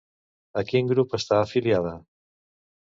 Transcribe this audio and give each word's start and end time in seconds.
A 0.61 0.63
quin 0.71 0.89
grup 0.93 1.15
està 1.21 1.39
afiliada? 1.43 1.97